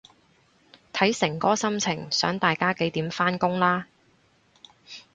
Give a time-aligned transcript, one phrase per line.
[0.93, 3.85] 睇誠哥心情想大家幾點返工啦